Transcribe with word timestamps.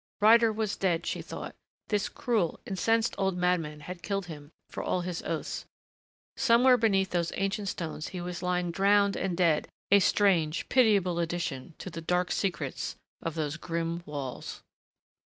Ryder 0.19 0.51
was 0.51 0.75
dead, 0.75 1.05
she 1.05 1.21
thought. 1.21 1.53
This 1.89 2.09
cruel, 2.09 2.59
incensed 2.65 3.13
old 3.19 3.37
madman 3.37 3.81
had 3.81 4.01
killed 4.01 4.25
him, 4.25 4.49
for 4.67 4.81
all 4.81 5.01
his 5.01 5.21
oaths. 5.21 5.65
Somewhere 6.35 6.75
beneath 6.75 7.11
those 7.11 7.31
ancient 7.35 7.67
stones 7.67 8.07
he 8.07 8.19
was 8.19 8.41
lying 8.41 8.71
drowned 8.71 9.15
and 9.15 9.37
dead, 9.37 9.67
a 9.91 9.99
strange, 9.99 10.67
pitiable 10.69 11.19
addition 11.19 11.75
to 11.77 11.91
the 11.91 12.01
dark 12.01 12.31
secrets 12.31 12.95
of 13.21 13.35
those 13.35 13.57
grim 13.57 14.01
walls. 14.07 14.63